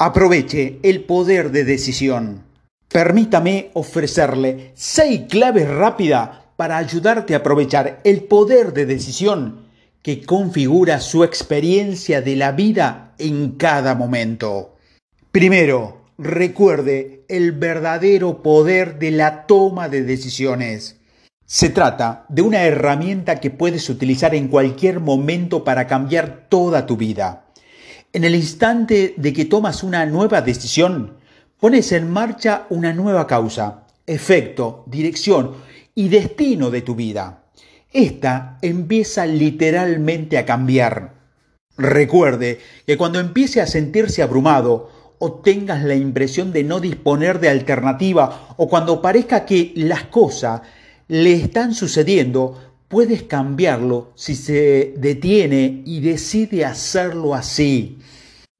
Aproveche 0.00 0.78
el 0.84 1.02
poder 1.02 1.50
de 1.50 1.64
decisión. 1.64 2.44
Permítame 2.88 3.70
ofrecerle 3.74 4.70
seis 4.76 5.22
claves 5.28 5.68
rápidas 5.68 6.30
para 6.54 6.76
ayudarte 6.76 7.34
a 7.34 7.38
aprovechar 7.38 8.00
el 8.04 8.22
poder 8.22 8.72
de 8.72 8.86
decisión 8.86 9.66
que 10.00 10.24
configura 10.24 11.00
su 11.00 11.24
experiencia 11.24 12.22
de 12.22 12.36
la 12.36 12.52
vida 12.52 13.14
en 13.18 13.56
cada 13.56 13.96
momento. 13.96 14.76
Primero, 15.32 16.04
recuerde 16.16 17.24
el 17.26 17.50
verdadero 17.50 18.40
poder 18.40 19.00
de 19.00 19.10
la 19.10 19.46
toma 19.46 19.88
de 19.88 20.04
decisiones. 20.04 21.00
Se 21.44 21.70
trata 21.70 22.24
de 22.28 22.42
una 22.42 22.62
herramienta 22.62 23.40
que 23.40 23.50
puedes 23.50 23.90
utilizar 23.90 24.36
en 24.36 24.46
cualquier 24.46 25.00
momento 25.00 25.64
para 25.64 25.88
cambiar 25.88 26.46
toda 26.48 26.86
tu 26.86 26.96
vida. 26.96 27.47
En 28.12 28.24
el 28.24 28.34
instante 28.34 29.14
de 29.18 29.32
que 29.34 29.44
tomas 29.44 29.82
una 29.82 30.06
nueva 30.06 30.40
decisión, 30.40 31.18
pones 31.60 31.92
en 31.92 32.10
marcha 32.10 32.66
una 32.70 32.94
nueva 32.94 33.26
causa, 33.26 33.86
efecto, 34.06 34.84
dirección 34.86 35.56
y 35.94 36.08
destino 36.08 36.70
de 36.70 36.80
tu 36.80 36.94
vida. 36.94 37.44
Esta 37.92 38.58
empieza 38.62 39.26
literalmente 39.26 40.38
a 40.38 40.46
cambiar. 40.46 41.16
Recuerde 41.76 42.60
que 42.86 42.96
cuando 42.96 43.20
empiece 43.20 43.60
a 43.60 43.66
sentirse 43.66 44.22
abrumado 44.22 44.90
o 45.18 45.40
tengas 45.40 45.84
la 45.84 45.94
impresión 45.94 46.50
de 46.52 46.64
no 46.64 46.80
disponer 46.80 47.40
de 47.40 47.50
alternativa 47.50 48.54
o 48.56 48.68
cuando 48.68 49.02
parezca 49.02 49.44
que 49.44 49.72
las 49.76 50.04
cosas 50.04 50.62
le 51.08 51.34
están 51.34 51.74
sucediendo, 51.74 52.67
puedes 52.88 53.22
cambiarlo 53.22 54.12
si 54.14 54.34
se 54.34 54.94
detiene 54.96 55.82
y 55.84 56.00
decide 56.00 56.64
hacerlo 56.64 57.34
así. 57.34 57.98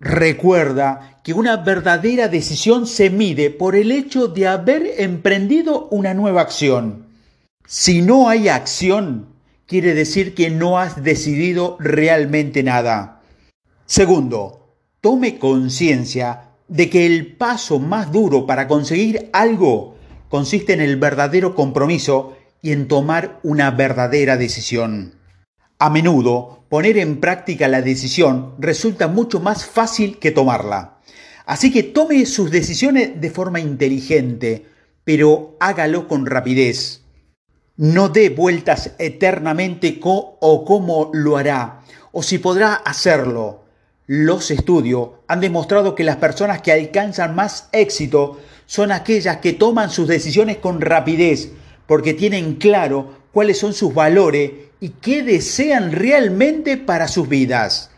Recuerda 0.00 1.20
que 1.24 1.34
una 1.34 1.56
verdadera 1.56 2.28
decisión 2.28 2.86
se 2.86 3.10
mide 3.10 3.50
por 3.50 3.74
el 3.74 3.90
hecho 3.90 4.28
de 4.28 4.46
haber 4.46 4.94
emprendido 4.98 5.88
una 5.90 6.14
nueva 6.14 6.42
acción. 6.42 7.06
Si 7.66 8.00
no 8.00 8.28
hay 8.28 8.48
acción, 8.48 9.26
quiere 9.66 9.94
decir 9.94 10.34
que 10.34 10.50
no 10.50 10.78
has 10.78 11.02
decidido 11.02 11.76
realmente 11.80 12.62
nada. 12.62 13.22
Segundo, 13.86 14.76
tome 15.00 15.38
conciencia 15.38 16.44
de 16.68 16.88
que 16.88 17.06
el 17.06 17.34
paso 17.34 17.78
más 17.78 18.12
duro 18.12 18.46
para 18.46 18.68
conseguir 18.68 19.30
algo 19.32 19.96
consiste 20.28 20.74
en 20.74 20.80
el 20.80 20.96
verdadero 20.96 21.54
compromiso 21.54 22.37
y 22.62 22.72
en 22.72 22.88
tomar 22.88 23.40
una 23.42 23.70
verdadera 23.70 24.36
decisión. 24.36 25.14
A 25.78 25.90
menudo, 25.90 26.64
poner 26.68 26.98
en 26.98 27.20
práctica 27.20 27.68
la 27.68 27.82
decisión 27.82 28.54
resulta 28.58 29.08
mucho 29.08 29.40
más 29.40 29.64
fácil 29.64 30.18
que 30.18 30.32
tomarla. 30.32 30.98
Así 31.46 31.72
que 31.72 31.82
tome 31.82 32.26
sus 32.26 32.50
decisiones 32.50 33.20
de 33.20 33.30
forma 33.30 33.60
inteligente, 33.60 34.66
pero 35.04 35.56
hágalo 35.60 36.08
con 36.08 36.26
rapidez. 36.26 37.02
No 37.76 38.08
dé 38.08 38.28
vueltas 38.28 38.90
eternamente 38.98 40.00
co 40.00 40.36
o 40.40 40.64
cómo 40.64 41.10
lo 41.14 41.36
hará, 41.36 41.82
o 42.12 42.22
si 42.22 42.38
podrá 42.38 42.74
hacerlo. 42.74 43.64
Los 44.06 44.50
estudios 44.50 45.10
han 45.28 45.40
demostrado 45.40 45.94
que 45.94 46.02
las 46.02 46.16
personas 46.16 46.60
que 46.60 46.72
alcanzan 46.72 47.34
más 47.34 47.68
éxito 47.72 48.40
son 48.66 48.90
aquellas 48.90 49.36
que 49.38 49.52
toman 49.52 49.90
sus 49.90 50.08
decisiones 50.08 50.56
con 50.56 50.80
rapidez, 50.80 51.52
porque 51.88 52.12
tienen 52.12 52.56
claro 52.56 53.14
cuáles 53.32 53.58
son 53.58 53.72
sus 53.72 53.94
valores 53.94 54.52
y 54.78 54.90
qué 54.90 55.22
desean 55.22 55.90
realmente 55.90 56.76
para 56.76 57.08
sus 57.08 57.28
vidas. 57.28 57.90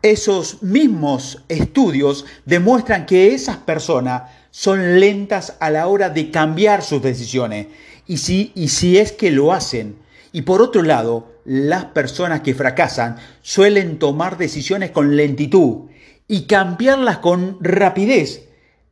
Esos 0.00 0.62
mismos 0.62 1.44
estudios 1.48 2.24
demuestran 2.46 3.04
que 3.04 3.34
esas 3.34 3.58
personas 3.58 4.22
son 4.50 4.98
lentas 4.98 5.56
a 5.60 5.68
la 5.70 5.88
hora 5.88 6.08
de 6.08 6.30
cambiar 6.30 6.82
sus 6.82 7.02
decisiones 7.02 7.66
y 8.06 8.16
si, 8.16 8.50
y 8.54 8.68
si 8.68 8.96
es 8.96 9.12
que 9.12 9.30
lo 9.30 9.52
hacen. 9.52 9.96
Y 10.32 10.42
por 10.42 10.62
otro 10.62 10.82
lado, 10.82 11.34
las 11.44 11.86
personas 11.86 12.40
que 12.40 12.54
fracasan 12.54 13.16
suelen 13.42 13.98
tomar 13.98 14.38
decisiones 14.38 14.90
con 14.90 15.16
lentitud 15.16 15.90
y 16.26 16.42
cambiarlas 16.46 17.18
con 17.18 17.58
rapidez 17.60 18.48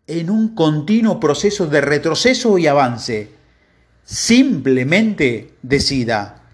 en 0.06 0.28
un 0.28 0.55
continuo 0.55 1.19
proceso 1.21 1.66
de 1.66 1.81
retroceso 1.81 2.59
y 2.59 2.66
avance. 2.66 3.36
Simplemente 4.09 5.56
decida. 5.62 6.44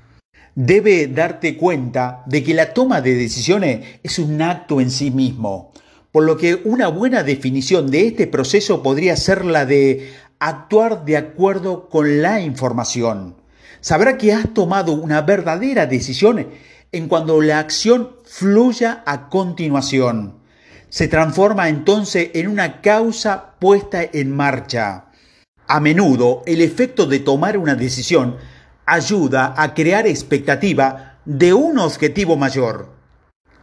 Debe 0.54 1.06
darte 1.06 1.58
cuenta 1.58 2.22
de 2.24 2.42
que 2.42 2.54
la 2.54 2.72
toma 2.72 3.02
de 3.02 3.14
decisiones 3.14 4.00
es 4.02 4.18
un 4.18 4.40
acto 4.40 4.80
en 4.80 4.90
sí 4.90 5.10
mismo, 5.10 5.70
por 6.12 6.24
lo 6.24 6.38
que 6.38 6.62
una 6.64 6.88
buena 6.88 7.22
definición 7.22 7.90
de 7.90 8.06
este 8.06 8.26
proceso 8.26 8.82
podría 8.82 9.16
ser 9.16 9.44
la 9.44 9.66
de 9.66 10.14
actuar 10.38 11.04
de 11.04 11.18
acuerdo 11.18 11.90
con 11.90 12.22
la 12.22 12.40
información. 12.40 13.36
Sabrá 13.82 14.16
que 14.16 14.32
has 14.32 14.54
tomado 14.54 14.94
una 14.94 15.20
verdadera 15.20 15.84
decisión 15.84 16.48
en 16.90 17.06
cuando 17.06 17.42
la 17.42 17.58
acción 17.58 18.12
fluya 18.24 19.02
a 19.04 19.28
continuación. 19.28 20.38
Se 20.88 21.06
transforma 21.06 21.69
entonces 21.69 22.30
en 22.32 22.48
una 22.48 22.80
causa 22.80 23.56
puesta 23.58 24.02
en 24.10 24.30
marcha. 24.34 25.11
A 25.66 25.80
menudo 25.80 26.42
el 26.46 26.60
efecto 26.60 27.06
de 27.06 27.20
tomar 27.20 27.56
una 27.56 27.74
decisión 27.74 28.36
ayuda 28.86 29.54
a 29.56 29.74
crear 29.74 30.06
expectativa 30.06 31.18
de 31.24 31.54
un 31.54 31.78
objetivo 31.78 32.36
mayor. 32.36 32.90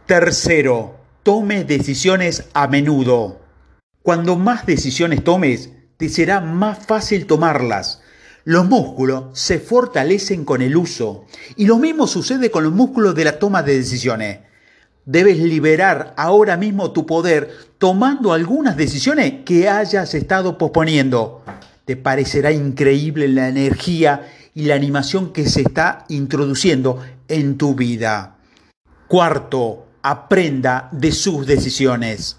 Tercero, 0.06 0.96
tome 1.22 1.64
decisiones 1.64 2.48
a 2.54 2.66
menudo. 2.66 3.40
Cuando 4.02 4.36
más 4.36 4.66
decisiones 4.66 5.22
tomes, 5.22 5.70
te 5.98 6.08
será 6.08 6.40
más 6.40 6.86
fácil 6.86 7.26
tomarlas. 7.26 8.00
Los 8.44 8.66
músculos 8.66 9.38
se 9.38 9.58
fortalecen 9.58 10.46
con 10.46 10.62
el 10.62 10.76
uso 10.76 11.26
y 11.56 11.66
lo 11.66 11.76
mismo 11.76 12.06
sucede 12.06 12.50
con 12.50 12.64
los 12.64 12.72
músculos 12.72 13.14
de 13.14 13.24
la 13.24 13.38
toma 13.38 13.62
de 13.62 13.76
decisiones. 13.76 14.40
Debes 15.04 15.38
liberar 15.38 16.14
ahora 16.16 16.56
mismo 16.56 16.92
tu 16.92 17.04
poder 17.04 17.50
tomando 17.78 18.32
algunas 18.32 18.76
decisiones 18.76 19.44
que 19.44 19.68
hayas 19.68 20.14
estado 20.14 20.56
posponiendo 20.56 21.42
te 21.90 21.96
parecerá 21.96 22.52
increíble 22.52 23.26
la 23.26 23.48
energía 23.48 24.30
y 24.54 24.66
la 24.66 24.76
animación 24.76 25.32
que 25.32 25.48
se 25.48 25.62
está 25.62 26.04
introduciendo 26.08 27.02
en 27.26 27.58
tu 27.58 27.74
vida. 27.74 28.36
Cuarto, 29.08 29.88
aprenda 30.00 30.88
de 30.92 31.10
sus 31.10 31.48
decisiones. 31.48 32.36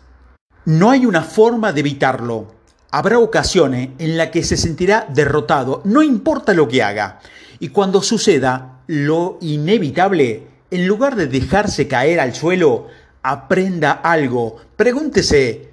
No 0.64 0.90
hay 0.90 1.06
una 1.06 1.22
forma 1.22 1.74
de 1.74 1.82
evitarlo. 1.82 2.56
Habrá 2.92 3.20
ocasiones 3.20 3.90
en 3.98 4.16
las 4.16 4.30
que 4.30 4.42
se 4.42 4.56
sentirá 4.56 5.06
derrotado, 5.14 5.82
no 5.84 6.02
importa 6.02 6.54
lo 6.54 6.70
que 6.70 6.82
haga. 6.82 7.20
Y 7.60 7.68
cuando 7.68 8.02
suceda 8.02 8.84
lo 8.88 9.38
inevitable, 9.42 10.48
en 10.72 10.88
lugar 10.88 11.18
de 11.18 11.28
dejarse 11.28 11.90
caer 11.90 12.22
al 12.22 12.34
suelo, 12.34 12.88
aprenda 13.22 13.92
algo. 13.92 14.56
Pregúntese, 14.78 15.72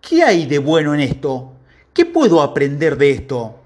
¿qué 0.00 0.22
hay 0.22 0.46
de 0.46 0.60
bueno 0.60 0.94
en 0.94 1.00
esto? 1.00 1.57
¿Qué 1.98 2.06
puedo 2.06 2.42
aprender 2.42 2.96
de 2.96 3.10
esto? 3.10 3.56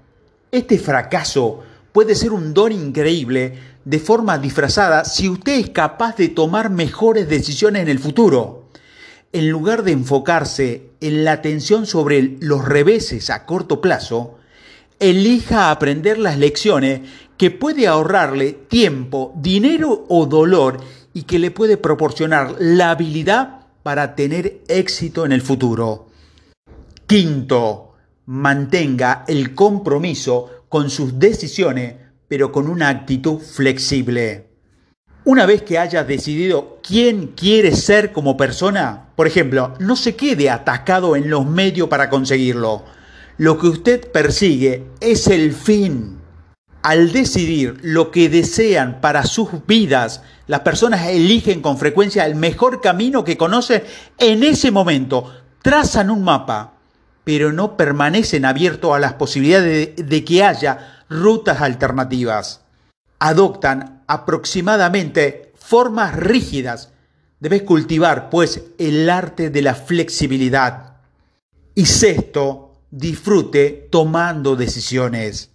Este 0.51 0.79
fracaso 0.79 1.59
puede 1.91 2.15
ser 2.15 2.31
un 2.31 2.51
don 2.51 2.71
increíble 2.71 3.53
de 3.85 3.99
forma 3.99 4.39
disfrazada 4.39 5.05
si 5.05 5.29
usted 5.29 5.59
es 5.59 5.69
capaz 5.69 6.15
de 6.15 6.29
tomar 6.29 6.71
mejores 6.71 7.29
decisiones 7.29 7.83
en 7.83 7.89
el 7.89 7.99
futuro. 7.99 8.69
En 9.33 9.51
lugar 9.51 9.83
de 9.83 9.91
enfocarse 9.91 10.89
en 10.99 11.23
la 11.23 11.33
atención 11.33 11.85
sobre 11.85 12.37
los 12.39 12.65
reveses 12.65 13.29
a 13.29 13.45
corto 13.45 13.81
plazo, 13.81 14.39
elija 14.97 15.69
aprender 15.69 16.17
las 16.17 16.39
lecciones 16.39 17.01
que 17.37 17.51
puede 17.51 17.85
ahorrarle 17.85 18.53
tiempo, 18.67 19.31
dinero 19.35 20.07
o 20.09 20.25
dolor 20.25 20.77
y 21.13 21.21
que 21.21 21.37
le 21.37 21.51
puede 21.51 21.77
proporcionar 21.77 22.55
la 22.57 22.89
habilidad 22.89 23.67
para 23.83 24.15
tener 24.15 24.63
éxito 24.69 25.23
en 25.23 25.33
el 25.33 25.43
futuro. 25.43 26.07
Quinto, 27.05 27.92
mantenga 28.25 29.25
el 29.27 29.53
compromiso 29.53 30.65
con 30.69 30.89
sus 30.89 31.19
decisiones, 31.19 31.95
pero 32.27 32.51
con 32.51 32.67
una 32.67 32.89
actitud 32.89 33.39
flexible. 33.39 34.47
Una 35.25 35.45
vez 35.45 35.61
que 35.61 35.79
haya 35.79 36.03
decidido 36.03 36.79
quién 36.85 37.27
quiere 37.27 37.75
ser 37.75 38.11
como 38.11 38.35
persona, 38.35 39.09
por 39.15 39.25
ejemplo, 39.25 39.73
no 39.79 39.95
se 39.95 40.15
quede 40.15 40.49
atacado 40.49 41.15
en 41.15 41.29
los 41.29 41.45
medios 41.45 41.87
para 41.87 42.09
conseguirlo. 42.09 42.83
Lo 43.37 43.57
que 43.57 43.67
usted 43.67 44.11
persigue 44.11 44.85
es 44.99 45.27
el 45.27 45.53
fin. 45.53 46.19
Al 46.81 47.13
decidir 47.13 47.77
lo 47.81 48.11
que 48.11 48.27
desean 48.27 48.99
para 48.99 49.23
sus 49.25 49.49
vidas, 49.65 50.23
las 50.47 50.59
personas 50.59 51.07
eligen 51.07 51.61
con 51.61 51.77
frecuencia 51.77 52.25
el 52.25 52.35
mejor 52.35 52.81
camino 52.81 53.23
que 53.23 53.37
conocen 53.37 53.83
en 54.17 54.43
ese 54.43 54.71
momento. 54.71 55.33
Trazan 55.61 56.09
un 56.09 56.23
mapa, 56.23 56.73
pero 57.23 57.53
no 57.53 57.77
permanecen 57.77 58.45
abiertos 58.45 58.93
a 58.93 58.99
las 58.99 59.13
posibilidades 59.13 59.95
de, 59.95 60.23
que 60.25 60.43
haya 60.43 61.03
rutas 61.09 61.61
alternativas. 61.61 62.61
Adoptan 63.19 64.03
aproximadamente 64.07 65.53
formas 65.55 66.15
rígidas. 66.15 66.91
Debes 67.39 67.63
cultivar, 67.63 68.29
pues, 68.29 68.61
el 68.77 69.09
arte 69.09 69.49
de 69.49 69.61
la 69.61 69.75
flexibilidad. 69.75 70.97
Y 71.75 71.85
sexto, 71.85 72.81
disfrute 72.91 73.87
tomando 73.89 74.55
decisiones. 74.55 75.49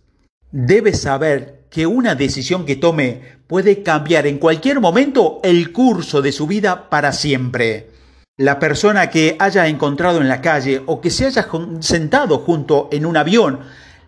Debe 0.51 0.95
saber 0.95 1.67
que 1.71 1.87
una 1.87 2.15
decisión 2.15 2.65
que 2.65 2.77
tome 2.77 3.39
puede 3.47 3.83
cambiar 3.83 4.27
en 4.27 4.39
cualquier 4.39 4.81
momento 4.81 5.41
el 5.43 5.73
curso 5.73 6.23
de 6.23 6.33
su 6.33 6.47
vida 6.47 6.89
para 6.89 7.13
siempre. 7.13 7.98
La 8.39 8.61
persona 8.61 9.11
que 9.11 9.35
haya 9.41 9.67
encontrado 9.67 10.21
en 10.21 10.29
la 10.29 10.41
calle 10.41 10.81
o 10.87 11.01
que 11.01 11.11
se 11.11 11.27
haya 11.27 11.49
sentado 11.81 12.39
junto 12.39 12.89
en 12.93 13.05
un 13.05 13.17
avión, 13.17 13.59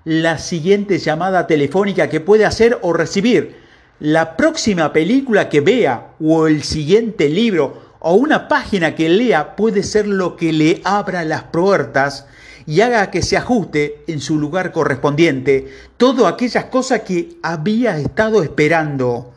la 0.05 0.39
siguiente 0.39 1.01
llamada 1.01 1.49
telefónica 1.49 2.09
que 2.09 2.21
puede 2.21 2.45
hacer 2.45 2.79
o 2.83 2.93
recibir, 2.93 3.57
la 3.99 4.37
próxima 4.37 4.93
película 4.93 5.49
que 5.49 5.61
vea 5.61 6.13
o 6.21 6.47
el 6.47 6.63
siguiente 6.63 7.29
libro 7.29 7.97
o 7.99 8.15
una 8.15 8.47
página 8.47 8.95
que 8.95 9.09
lea 9.09 9.57
puede 9.57 9.83
ser 9.83 10.07
lo 10.07 10.37
que 10.37 10.53
le 10.53 10.81
abra 10.85 11.25
las 11.25 11.43
puertas 11.43 12.27
y 12.67 12.83
haga 12.83 13.11
que 13.11 13.23
se 13.23 13.37
ajuste 13.37 14.05
en 14.07 14.21
su 14.21 14.39
lugar 14.39 14.71
correspondiente 14.71 15.67
todas 15.97 16.33
aquellas 16.33 16.67
cosas 16.67 17.01
que 17.01 17.31
había 17.43 17.99
estado 17.99 18.45
esperando. 18.45 19.33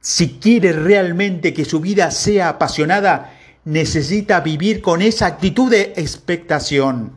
Si 0.00 0.38
quiere 0.38 0.72
realmente 0.72 1.52
que 1.52 1.66
su 1.66 1.80
vida 1.80 2.10
sea 2.10 2.48
apasionada, 2.48 3.34
necesita 3.68 4.40
vivir 4.40 4.80
con 4.80 5.02
esa 5.02 5.26
actitud 5.26 5.70
de 5.70 5.92
expectación. 5.96 7.12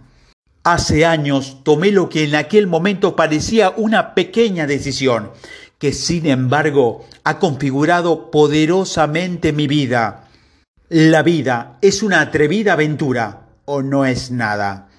Hace 0.64 1.06
años 1.06 1.64
tomé 1.64 1.92
lo 1.92 2.10
que 2.10 2.26
en 2.26 2.36
aquel 2.36 2.68
momento 2.68 3.16
parecía 3.16 3.70
una 3.70 4.14
pequeña 4.14 4.68
decisión, 4.68 5.32
que 5.78 5.94
sin 5.94 6.26
embargo 6.26 7.06
ha 7.24 7.40
configurado 7.40 8.32
poderosamente 8.32 9.54
mi 9.54 9.68
vida. 9.68 10.28
La 10.90 11.24
vida 11.24 11.78
es 11.82 12.04
una 12.04 12.20
atrevida 12.20 12.74
aventura 12.74 13.48
o 13.64 13.82
no 13.82 14.06
es 14.06 14.30
nada. 14.30 14.90